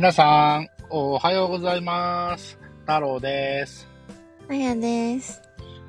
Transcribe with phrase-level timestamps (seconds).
[0.00, 2.58] 皆さん、おはようございます。
[2.86, 3.86] 太郎です。
[4.48, 5.42] あやです。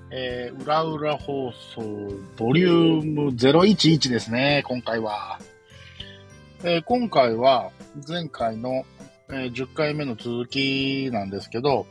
[0.09, 1.81] えー、裏裏放送、
[2.35, 5.39] ボリューム011ですね、今回は。
[6.65, 7.71] えー今回は、
[8.05, 8.83] 前回の、
[9.29, 11.87] えー10回目の続きなんですけど、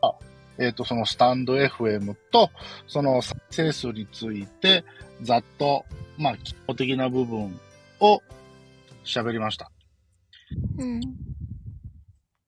[0.00, 0.16] は
[0.58, 0.64] い。
[0.64, 2.48] えっ、と、そのスタンド FM と、
[2.86, 4.82] その再生数について、
[5.20, 5.84] ざっと、
[6.16, 7.60] まあ、基本的な部分
[8.00, 8.22] を
[9.04, 9.71] 喋りました。
[10.78, 11.00] うん。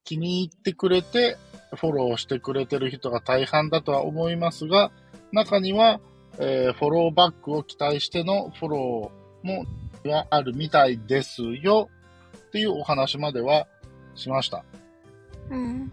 [0.04, 1.36] 気に入ってくれて、
[1.74, 4.92] フォローしてくれてる人が大半だとは思いますが、
[5.32, 6.00] 中には、
[6.38, 9.66] えーフォローバックを期待してのフォローも
[10.10, 11.88] はあるみたいですよ
[12.48, 13.66] っていうお話までは
[14.14, 14.64] しました。
[15.50, 15.92] うん。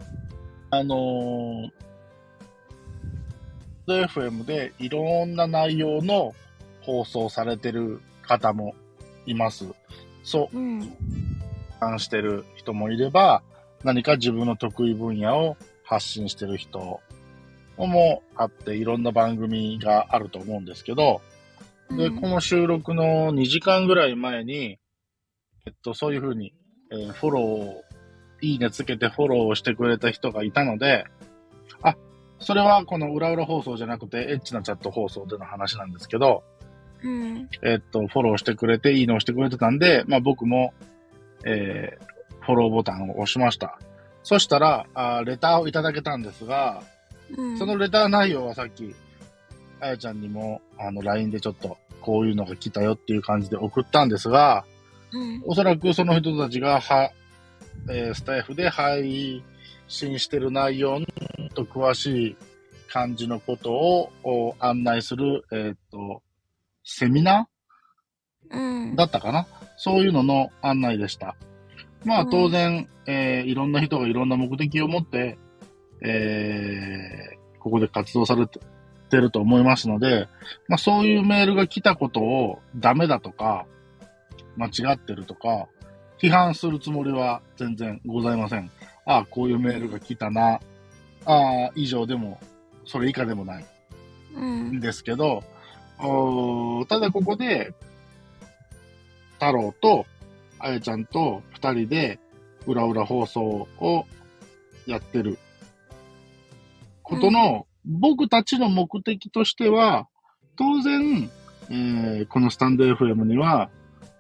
[0.69, 1.71] あのー、
[4.07, 6.33] FM でいろんな内容の
[6.81, 8.75] 放送されてる方も
[9.25, 9.65] います。
[10.23, 10.81] そう、うん。
[11.81, 13.41] 関してる人もいれば、
[13.83, 17.01] 何か自分の得意分野を発信してる人
[17.77, 21.21] もあって、いろんな番組があると思うんですけど、
[21.89, 24.77] で、この収録の2時間ぐらい前に、
[25.65, 26.53] えっと、そういうふうに、
[26.91, 27.83] えーフォローを、
[28.43, 31.05] いいねつけてフォローをしてくれた人がいたので、
[31.81, 31.95] あ、
[32.39, 36.43] それはこの裏裏放送じゃなくて、エッチなチャット放送での話なんですけど、
[37.03, 37.49] うん。
[37.63, 40.73] えっと、フォローしてくれて、いいねをしてくれてたんで、まあ僕も、
[41.45, 42.11] えー
[42.41, 43.77] フォローボタンを押しました。
[44.23, 46.81] そしたら、あーレターをいただけたんですが、
[47.37, 47.57] うん。
[47.57, 48.93] そのレター内容はさっき、
[49.79, 54.65] あやちゃんにも、あの、LINE でちょっと、こういうのが来たよっていう感じで送ったんですが、
[55.11, 55.43] うん。
[55.45, 57.11] おそらくその人たちが、は、
[57.89, 59.43] えースタイフで配
[59.87, 61.05] 信してる内容の
[61.53, 62.35] と詳しい
[62.89, 66.21] 感じのことをお案内する、えーっと、
[66.83, 68.95] セミナーうん。
[68.95, 69.45] だったかな
[69.83, 71.35] そういうのの案内でした。
[72.05, 75.39] まあうん当然、えーいろんな人がいろんな目的を持って、
[76.01, 78.59] えーここで活動されて
[79.17, 80.27] ると思いますので、
[80.67, 83.65] まあそういうメールが来たことをダメだとか、
[84.55, 85.67] 間違ってるとか、
[86.21, 88.69] 批判するつもりは全然ございません。
[89.05, 90.59] ああ、こういうメールが来たな。
[91.25, 92.39] ああ、以上でも、
[92.85, 93.65] それ以下でもない。
[94.35, 94.79] うんん。
[94.79, 95.43] ですけど、
[96.87, 97.73] ただここで、
[99.41, 100.05] 太郎と、
[100.59, 102.19] あやちゃんと二人で、
[102.67, 104.05] 裏裏放送を
[104.85, 105.39] やってる。
[107.01, 110.07] ことの、僕たちの目的としては、
[110.55, 111.31] 当然、
[111.71, 113.71] えーこのスタンド FM には、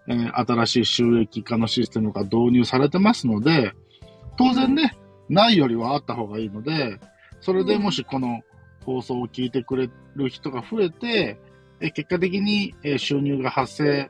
[0.07, 3.73] えー新しい収益化のシステムが導入されてますので、
[4.39, 4.97] 当然ね、
[5.29, 6.99] ないよりはあった方がいいので、
[7.41, 8.41] それでもしこの
[8.87, 11.37] 放送を聞いてくれる人が増えて、
[11.79, 14.09] えー結果的にえー収入が発生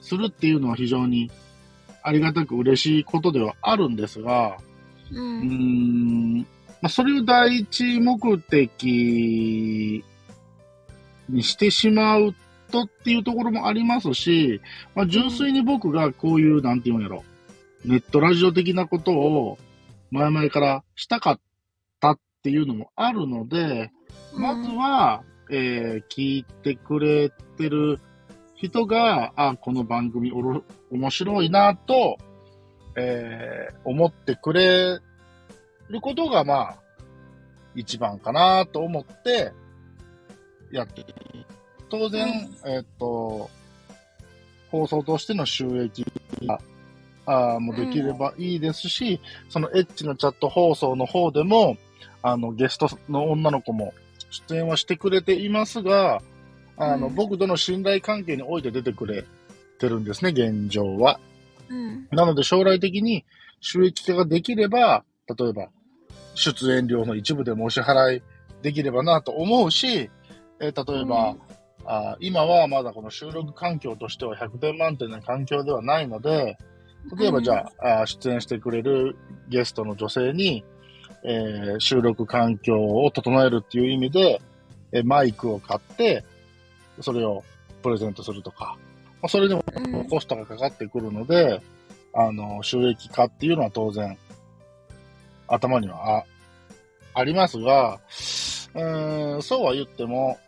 [0.00, 1.30] するっていうのは非常に
[2.02, 4.56] ありがたく嬉しいことではあるんですが、
[5.12, 5.14] う。
[5.14, 6.46] うーん、ま
[6.84, 10.04] あ、それを第一目的
[11.28, 12.34] にしてしまう
[12.70, 14.60] とっていうところもありますし、
[14.94, 17.24] まあ、純粋に僕がこういう、なんていうんやろ、
[17.84, 19.58] ネットラジオ的なことを
[20.10, 21.40] 前々からしたかっ
[22.00, 23.90] たっていうのもあるので、
[24.34, 27.98] まずは、えー聞いてくれてる
[28.60, 32.18] 人が、あ、この番組おろ面白いなと、
[32.96, 34.98] えー思ってくれ
[35.88, 36.78] ることが、まあ、
[37.76, 39.52] 一番かなと思って、
[40.72, 41.14] やってる。
[41.88, 42.28] 当然、
[42.66, 43.48] えーっと、
[44.70, 46.04] 放送としての収益
[46.44, 46.60] が、
[47.26, 51.76] あーもできればいいですし、そのエッチなチャット放送の方でも、
[52.22, 53.94] あの、ゲストの女の子も
[54.48, 56.20] 出演はしてくれていますが、
[56.78, 59.24] あの、うん僕との信頼関係において出てくれ
[59.78, 61.20] てるんですね、現状は。
[61.68, 62.08] うん。
[62.10, 63.24] なので将来的に
[63.60, 65.04] 収益化ができれば、
[65.36, 65.68] 例えば、
[66.34, 68.22] 出演料の一部でもお支払い
[68.62, 70.10] できればなと思うし、
[70.60, 71.36] えー例えば、
[71.84, 76.56] あー今はまだこの収録環境としては100点満点な環境ではないので、
[77.16, 79.16] 例えばじゃあ、あー出演してくれる
[79.48, 80.64] ゲストの女性に、
[81.24, 84.40] えー収録環境を整えるっていう意味で、
[84.92, 86.24] えーマイクを買って、
[87.00, 87.44] それを
[87.82, 88.76] プレゼントするとか、
[89.20, 90.08] まあそれでもうん。
[90.08, 91.60] コストがかかってくるので、
[92.12, 94.16] あの、収益化っていうのは当然、
[95.46, 96.24] 頭にはあ
[97.14, 98.00] ありますが、
[98.74, 100.38] うーん、そうは言っても、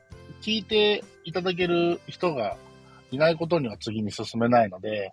[0.43, 2.57] 聞いていただける人が
[3.11, 5.13] いないことには次に進めないので、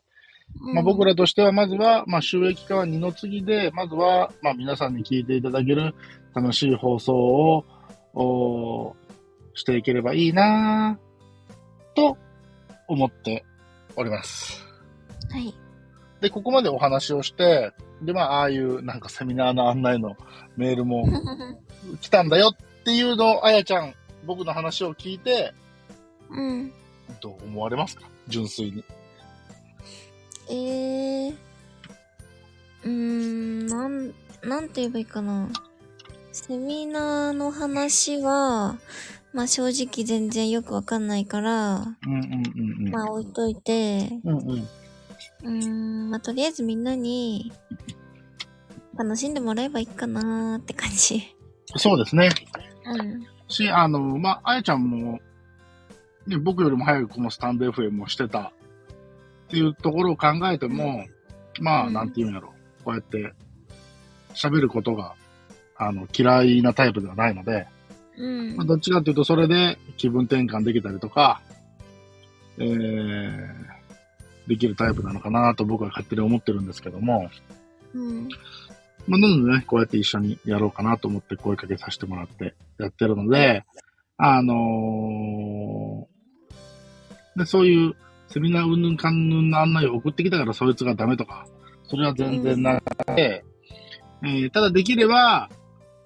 [0.73, 5.93] まあ、僕らとしては、まずは、まあ、収益化は二の次で、まずは、まあ、皆さんに聞いていただける
[6.33, 7.65] 楽しい放送を、
[8.13, 8.95] お
[9.53, 11.06] していければいいなぁ
[11.97, 12.15] と
[12.87, 13.43] 思って
[13.95, 14.63] おります。
[15.31, 15.53] はい。
[16.21, 17.73] で、ここまでお話をして、
[18.03, 20.15] で、まあ、ああいうなんかセミナーの案内の
[20.55, 21.07] メールも
[22.01, 23.95] 来たんだよっていうのを、あやちゃん、
[24.25, 25.53] 僕の話を聞いて、
[26.29, 26.71] うん。
[27.19, 28.03] どう思われますか？
[28.27, 28.83] 純粋に。
[30.49, 31.35] えー。
[32.83, 35.49] うーん、なん、なんて言えばいいかな。
[36.31, 38.77] セミナーの話は、
[39.37, 42.89] まあ正直全然よくわかんないから、うんうんうんうん。
[42.89, 44.59] まあ置いといて、うんうん。
[44.59, 47.53] うーん、まあとりあえずみんなに
[48.97, 51.35] 楽しんでもらえばいいかなーって感じ。
[51.75, 52.31] そうですね。
[52.85, 53.27] うん。
[53.47, 55.19] し、あの、まあ、あやちゃんも、
[56.25, 58.51] ね、僕よりも早くこのスタンド FM をしてたっ
[59.49, 61.05] ていうところを考えても、
[61.61, 62.55] まあ、うんなんていうんやろ。
[62.83, 63.33] こうやって
[64.33, 65.13] 喋ることが、
[65.77, 67.67] あの、嫌いなタイプではないので、
[68.17, 68.65] うんまあ、。
[68.65, 71.41] どっちかっていうと、それで気分転換できたりとか、
[72.57, 73.47] えー、
[74.47, 77.29] できるタイプなのかなと僕は勝手に思ってるんですけども、
[77.93, 78.27] うん。
[79.07, 83.63] まあ、なのでね、こうやって一緒にやろうかなと思って声かけさせてもらってやってるので、
[84.17, 87.95] あのーで、そういう
[88.27, 91.45] セミナーうんぬんかんぬんの案内を送ってきたからそいつがダメとか、
[91.83, 93.45] それは全然なくて、
[94.23, 95.49] えーただできれば、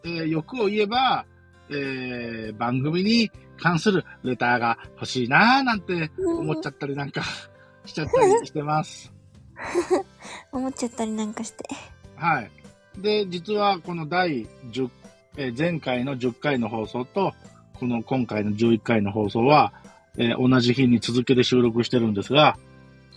[0.03, 1.25] えー欲を言えば、
[1.71, 7.21] えー番組に関するレターが欲しいなーなんて思っちゃったりなんか
[7.85, 9.11] しちゃったりしてます。
[10.51, 11.63] 思っちゃったりなんかして。
[12.15, 12.51] はい。
[12.97, 14.89] で、実はこの第10、
[15.37, 17.33] えー前回の10回の放送と、
[17.73, 19.73] この今回の11回の放送は、
[20.17, 22.57] えー同じ日に続けて収録してるんですが、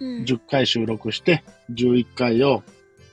[0.01, 0.25] うん。
[0.25, 2.63] 10回収録して、11回を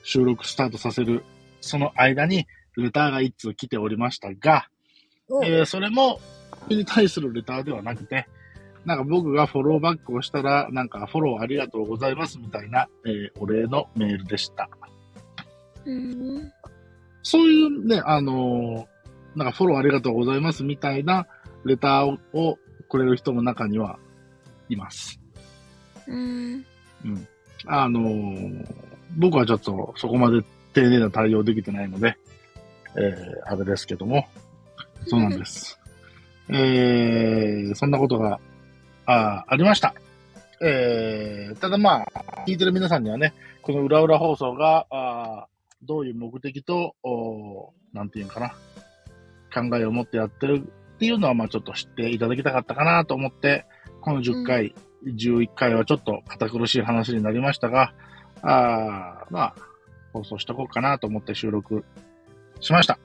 [0.02, 1.24] 収録スタートさせる、
[1.60, 2.46] その間に、
[2.76, 4.71] レターが1通来ておりましたが、お
[5.44, 6.20] えーそれも、
[6.62, 8.26] 僕に対するレターではなくて、
[8.84, 14.68] なんか僕がフォローバックをしたら、なんかフォローありがとうございますみたいな、えーお礼のメールでした。
[15.84, 16.52] うん。
[17.22, 21.26] そういうね、あのーなんかフォローありがとうございますみたいな
[21.64, 22.18] レターを
[22.50, 22.58] を
[22.90, 23.98] くれる人も中には
[24.68, 25.18] います。
[26.06, 26.64] うん。
[27.04, 27.28] うん。
[27.66, 28.66] あのー
[29.16, 30.42] 僕はちょっとそこまで
[30.72, 32.16] 丁寧な対応できてないので、
[32.96, 34.26] えー、あれですけども、
[35.06, 35.78] そうなんです。
[36.48, 38.40] えー、そんなことが、
[39.06, 39.94] あありました。
[40.60, 45.52] えー、ただまあ、聞いてる皆さんにはね、この裏裏放送が、あー
[45.84, 48.54] どういう目的と、おーなんていうのかな、
[49.52, 50.62] 考えを持ってやってる
[50.94, 53.66] っていうのは、まあちょっと知っていただきたかったかなと思って、
[54.00, 57.92] この10回、11回はちょっと堅苦しい話になりましたが、
[58.42, 59.54] あーまあ、
[60.12, 61.84] 放送しとこうかなと思って収録
[62.60, 62.98] しました。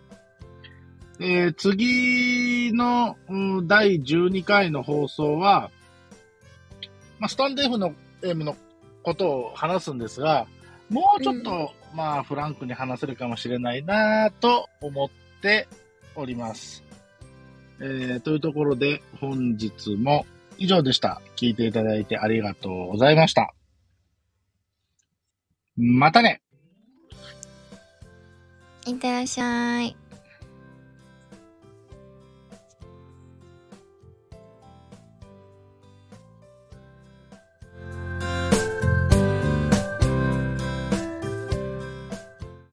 [1.20, 5.72] えー次の、うん第12回の放送は、
[7.20, 7.94] まあ、スタンド F の
[8.24, 8.56] M の
[9.04, 10.48] ことを話すんですが、
[10.90, 15.10] もうちょっと、まあ、フランクに話せるかもしれないなと思っ
[15.42, 15.68] て
[16.16, 16.84] おります。
[17.80, 20.26] えーというところで、本日も
[20.58, 21.22] 以上でした。
[21.36, 23.54] 聞いていただいてありがとうございました。
[25.78, 26.42] またね
[28.88, 30.07] いってらっしゃい。